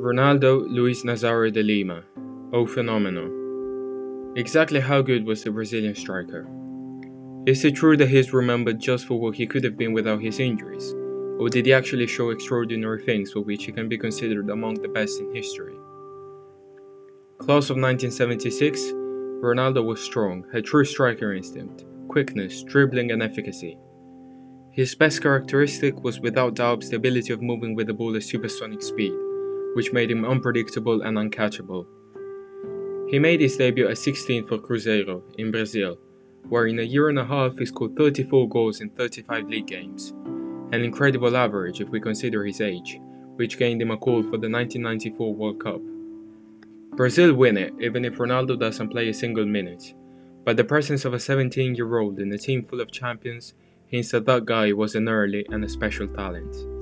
[0.00, 2.02] Ronaldo Luis Nazário de Lima,
[2.54, 3.28] O Fenomeno.
[4.34, 6.48] Exactly how good was the Brazilian striker?
[7.44, 10.22] Is it true that he is remembered just for what he could have been without
[10.22, 10.94] his injuries?
[11.38, 14.88] Or did he actually show extraordinary things for which he can be considered among the
[14.88, 15.76] best in history?
[17.36, 18.80] Class of 1976,
[19.42, 23.76] Ronaldo was strong, had true striker instinct, quickness, dribbling, and efficacy.
[24.72, 28.80] His best characteristic was without doubt the ability of moving with the ball at supersonic
[28.80, 29.12] speed,
[29.74, 31.86] which made him unpredictable and uncatchable.
[33.08, 35.98] He made his debut at 16 for Cruzeiro in Brazil,
[36.48, 40.12] where in a year and a half he scored 34 goals in 35 league games,
[40.72, 43.00] an incredible average if we consider his age,
[43.36, 45.80] which gained him a call for the 1994 World Cup.
[46.96, 49.94] Brazil win it even if Ronaldo doesn't play a single minute,
[50.44, 53.54] but the presence of a 17 year old in a team full of champions
[53.86, 56.79] hints that that guy was an early and a special talent.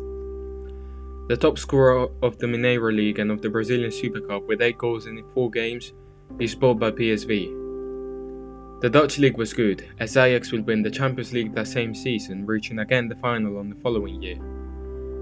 [1.29, 4.79] The top scorer of the Mineiro League and of the Brazilian Super Cup with 8
[4.79, 5.93] goals in 4 games
[6.39, 8.81] is bought by PSV.
[8.81, 12.47] The Dutch league was good, as Ajax will win the Champions League that same season,
[12.47, 14.39] reaching again the final on the following year.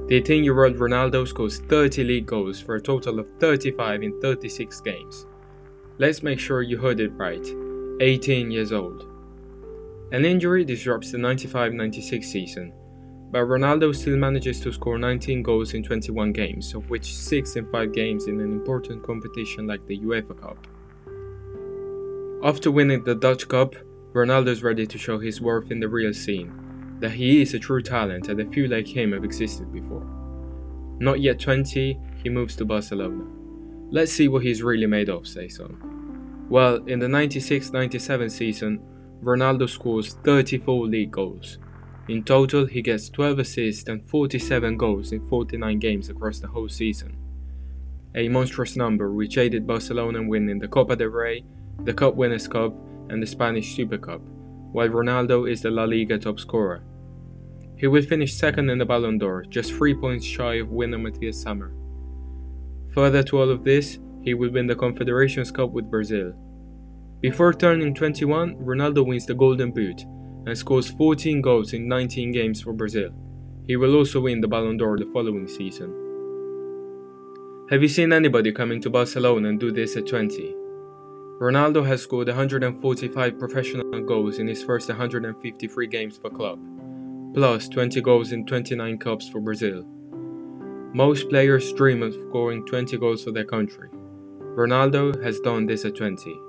[0.07, 4.21] The 18 year old Ronaldo scores 30 league goals for a total of 35 in
[4.21, 5.27] 36 games.
[5.99, 7.45] Let's make sure you heard it right
[8.01, 9.11] 18 years old.
[10.13, 12.73] An injury disrupts the 95 96 season,
[13.31, 17.71] but Ronaldo still manages to score 19 goals in 21 games, of which 6 in
[17.71, 20.67] 5 games in an important competition like the UEFA Cup.
[22.45, 23.75] After winning the Dutch Cup,
[24.13, 27.59] Ronaldo is ready to show his worth in the real scene, that he is a
[27.59, 30.07] true talent and a few like him have existed before.
[30.99, 33.25] Not yet 20, he moves to Barcelona.
[33.91, 36.47] Let's see what he's really made of, say some.
[36.49, 38.81] Well, in the 96 97 season,
[39.23, 41.59] Ronaldo scores 34 league goals.
[42.09, 46.69] In total, he gets 12 assists and 47 goals in 49 games across the whole
[46.69, 47.17] season.
[48.15, 51.45] A monstrous number which aided Barcelona in winning the Copa del Rey,
[51.85, 52.75] the Cup Winners' Cup,
[53.11, 54.21] and the Spanish Super Cup,
[54.73, 56.85] while Ronaldo is the La Liga top scorer.
[57.77, 61.43] He will finish second in the Ballon d'Or, just 3 points shy of winner Matthias
[61.43, 61.75] Sammer.
[62.95, 66.33] Further to all of this, he will win the Confederations Cup with Brazil.
[67.21, 70.07] Before turning 21, Ronaldo wins the Golden Boot
[70.47, 73.11] and scores 14 goals in 19 games for Brazil.
[73.67, 75.93] He will also win the Ballon d'Or the following season.
[77.69, 80.55] Have you seen anybody coming to Barcelona and do this at 20?
[81.41, 86.61] Ronaldo has scored 145 professional goals in his first 153 games for club,
[87.35, 89.85] plus 20 goals in 29 cups for Brazil.
[90.95, 93.91] Most players dream of scoring 20 goals for their country.
[94.55, 96.46] Ronaldo has done this at 20.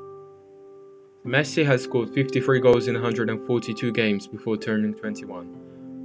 [1.28, 5.46] Messi has scored 53 goals in 142 games before turning 21,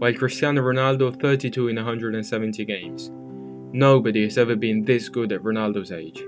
[0.01, 3.13] while Cristiano Ronaldo 32 in 170 games.
[3.73, 6.25] Nobody has ever been this good at Ronaldo's age.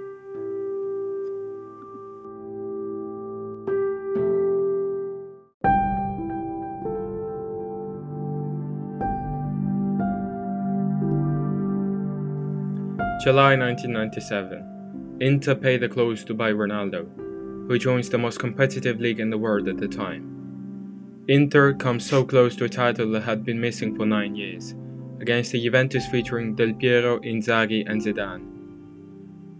[13.24, 15.16] July 1997.
[15.20, 17.23] Inter pay the close to buy Ronaldo,
[17.66, 21.24] who joins the most competitive league in the world at the time.
[21.28, 24.74] Inter comes so close to a title that had been missing for nine years,
[25.20, 28.50] against the Juventus featuring Del Piero, Inzaghi, and Zidane.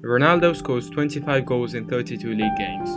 [0.02, 2.90] Ronaldo scores 25 goals in 32 league games,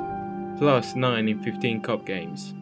[0.59, 2.53] plus 9 in 15 cup games.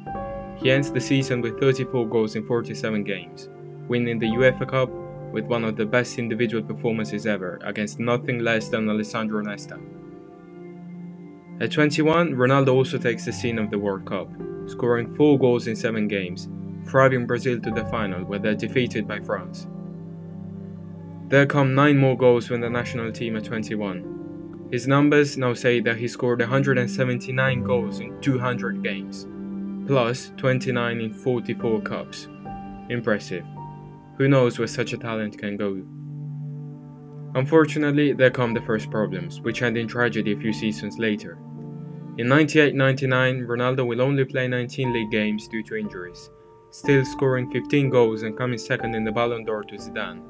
[0.57, 3.50] He ends the season with 34 goals in 47 games,
[3.88, 4.89] winning the UEFA Cup
[5.31, 9.79] with one of the best individual performances ever against nothing less than Alessandro Nesta.
[11.61, 14.29] At 21, Ronaldo also takes the scene of the World Cup,
[14.67, 16.49] scoring 4 goals in 7 games,
[16.85, 19.65] driving Brazil to the final where they're defeated by France.
[21.29, 24.67] There come 9 more goals from the national team at 21.
[24.71, 29.25] His numbers now say that he scored 179 goals in 200 games,
[29.88, 32.27] plus 29 in 44 cups.
[32.89, 33.45] Impressive.
[34.17, 35.81] Who knows where such a talent can go?
[37.35, 41.37] Unfortunately, there come the first problems, which end in tragedy a few seasons later.
[42.17, 46.29] In 98-99, Ronaldo will only play 19 league games due to injuries,
[46.71, 50.23] still scoring 15 goals and coming second in the Ballon d'Or to Zidane.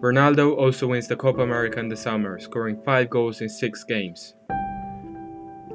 [0.00, 4.34] Ronaldo also wins the Copa America in the summer, scoring 5 goals in 6 games.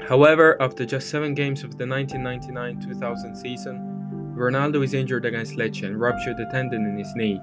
[0.07, 5.99] However, after just 7 games of the 1999-2000 season, Ronaldo is injured against Lecce and
[5.99, 7.41] ruptured a tendon in his knee,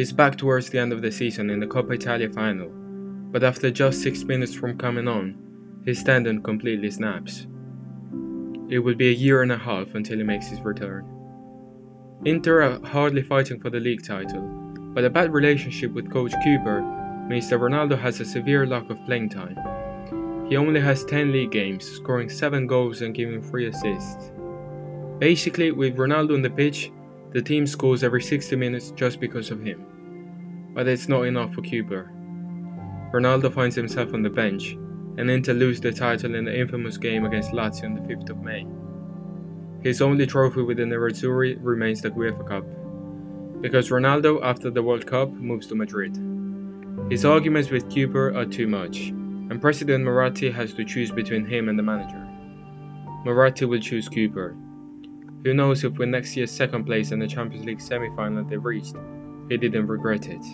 [0.00, 3.70] He's back towards the end of the season in the Coppa Italia final, but after
[3.70, 5.36] just 6 minutes from coming on,
[5.84, 7.46] his tendon completely snaps.
[8.70, 11.04] It will be a year and a half until he makes his return.
[12.24, 14.40] Inter are hardly fighting for the league title,
[14.94, 19.04] but a bad relationship with coach Cúper means that Ronaldo has a severe lack of
[19.04, 19.58] playing time.
[20.48, 24.32] He only has 10 league games, scoring 7 goals and giving 3 assists.
[25.18, 26.90] Basically, with Ronaldo on the pitch,
[27.32, 29.84] the team scores every 60 minutes just because of him.
[30.74, 32.08] But it's not enough for Cúper.
[33.12, 34.76] Ronaldo finds himself on the bench,
[35.18, 38.38] and Inter lose the title in the infamous game against Lazio on the 5th of
[38.38, 38.66] May.
[39.82, 42.64] His only trophy within the Nerazzurri remains the UEFA Cup,
[43.60, 46.16] because Ronaldo, after the World Cup, moves to Madrid.
[47.10, 51.68] His arguments with Cúper are too much, and President Moratti has to choose between him
[51.68, 52.24] and the manager.
[53.24, 54.56] Moratti will choose Cúper.
[55.44, 58.56] Who knows if with next year's second place in the Champions League semi final they
[58.56, 58.94] reached,
[59.50, 60.44] he didn't regret it.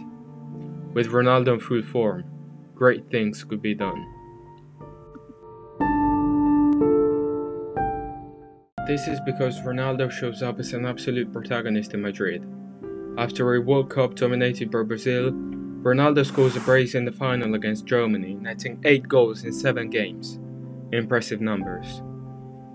[0.95, 2.25] With Ronaldo in full form,
[2.75, 4.05] great things could be done.
[8.87, 12.47] This is because Ronaldo shows up as an absolute protagonist in Madrid.
[13.19, 17.87] After a World Cup dominated by Brazil, Ronaldo scores a brace in the final against
[17.87, 20.41] Germany, netting 8 goals in 7 games.
[20.93, 22.03] Impressive numbers.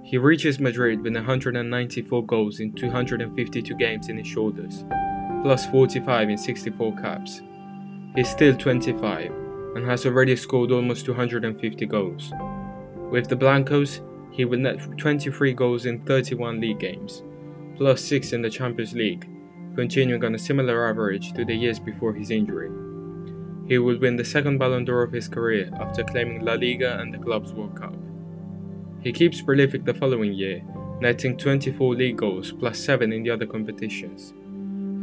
[0.04, 4.84] He reaches Madrid with 194 goals in 252 games in his shoulders,
[5.42, 7.42] plus 45 in 64 caps.
[8.16, 9.32] He's still 25
[9.76, 12.32] and has already scored almost 250 goals.
[13.10, 14.02] With the Blancos,
[14.32, 17.24] he will net 23 goals in 31 league games,
[17.76, 19.28] plus 6 in the Champions League,
[19.76, 22.70] continuing on a similar average to the years before his injury.
[23.68, 27.14] He will win the second Ballon d'Or of his career after claiming La Liga and
[27.14, 27.96] the club's World Cup.
[29.02, 30.62] He keeps prolific the following year,
[31.00, 34.34] netting 24 league goals plus 7 in the other competitions.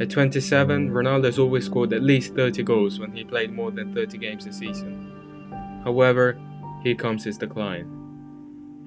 [0.01, 3.93] At 27, Ronaldo has always scored at least 30 goals when he played more than
[3.93, 5.11] 30 games a season.
[5.83, 6.39] However,
[6.83, 7.95] here comes his decline.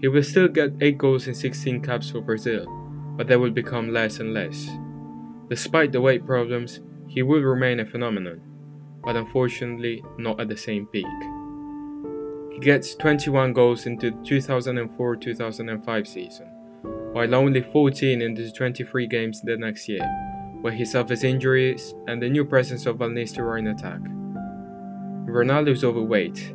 [0.00, 2.64] He will still get 8 goals in 16 caps for Brazil,
[3.16, 4.70] but they will become less and less.
[5.50, 8.40] Despite the weight problems, he will remain a phenomenon,
[9.04, 11.04] but unfortunately not at the same peak.
[12.54, 16.46] He gets 21 goals into the 2004-2005 season,
[17.12, 20.31] while only 14 in the 23 games the next year,
[20.62, 24.00] where he suffers injuries and the new presence of Van Nistelrooy in attack.
[25.26, 26.54] Ronaldo is overweight,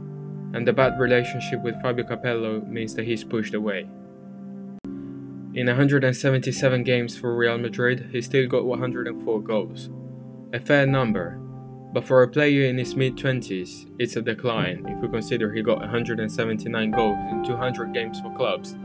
[0.54, 3.88] and the bad relationship with Fabio Capello means that he's pushed away.
[5.54, 9.90] In 177 games for Real Madrid, he still got 104 goals.
[10.54, 11.40] A fair number,
[11.94, 15.62] but for a player in his mid 20s, it's a decline if we consider he
[15.62, 18.76] got 179 goals in 200 games for clubs,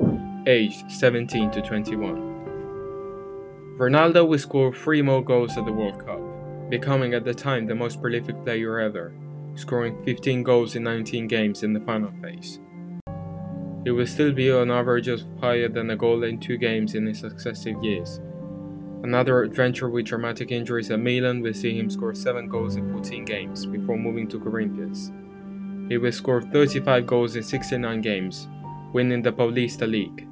[0.47, 2.32] aged 17 to 21.
[3.79, 6.21] Ronaldo will score 3 more goals at the World Cup,
[6.71, 9.15] becoming at the time the most prolific player ever
[9.55, 12.61] scoring 15 goals in 19 games in the final phase.
[13.85, 17.07] He will still be on average of higher than a goal in two games in
[17.07, 18.21] his successive years.
[19.03, 23.25] Another adventure with dramatic injuries at Milan will see him score 7 goals in 14
[23.25, 25.11] games before moving to Corinthians.
[25.89, 28.49] He will score 35 goals in 69 games,
[28.93, 30.29] winning the Paulista League.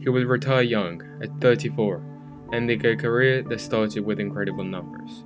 [0.00, 2.02] He will retire young, at 34,
[2.52, 5.24] ending a career that started with incredible numbers.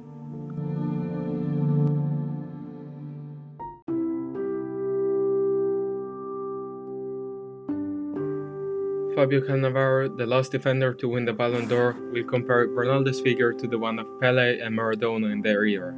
[9.15, 13.67] Fabio Cannavaro, the last defender to win the Ballon d'Or, will compare Ronaldo's figure to
[13.67, 15.93] the one of Pele and Maradona in their era.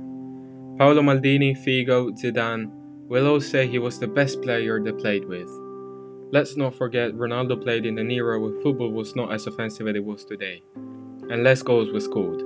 [0.77, 2.69] Paolo Maldini, Figo, Zidane
[3.07, 5.49] will all say he was the best player they played with.
[6.33, 9.95] Let's not forget Ronaldo played in an era where football was not as offensive as
[9.95, 10.63] it was today,
[11.33, 12.43] and less goals were scored.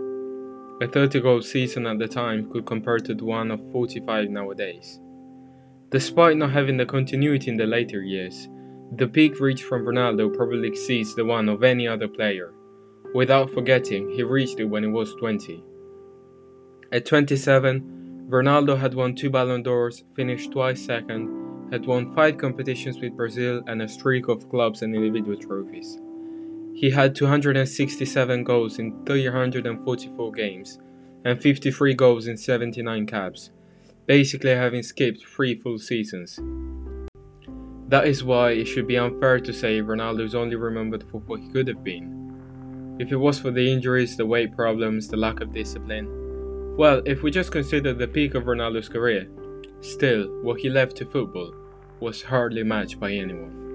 [0.80, 5.00] A 30 goal season at the time could compare to the one of 45 nowadays.
[5.90, 8.48] Despite not having the continuity in the later years,
[8.92, 12.54] the peak reached from Ronaldo probably exceeds the one of any other player.
[13.12, 15.64] Without forgetting, he reached it when he was 20.
[16.92, 23.00] At 27, Ronaldo had won two Ballon d'Ors, finished twice second, had won five competitions
[23.00, 25.98] with Brazil, and a streak of clubs and individual trophies.
[26.76, 30.78] He had 267 goals in 344 games
[31.24, 33.50] and 53 goals in 79 caps,
[34.04, 36.38] basically having skipped three full seasons.
[37.88, 41.40] That is why it should be unfair to say Ronaldo is only remembered for what
[41.40, 42.96] he could have been.
[43.00, 47.22] If it was for the injuries, the weight problems, the lack of discipline, well, if
[47.22, 49.26] we just consider the peak of Ronaldo's career,
[49.80, 51.54] still, what he left to football
[52.00, 53.65] was hardly matched by anyone.